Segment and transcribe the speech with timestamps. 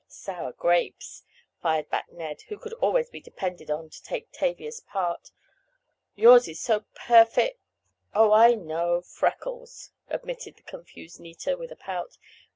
[0.07, 1.21] "Sour grapes,"
[1.61, 5.29] fired back Ned, who could always be depended on to take Tavia's part.
[6.15, 7.59] "Yours is so perfect—"
[8.11, 12.17] "Oh, I know—freckles," admitted the confused Nita with a pout.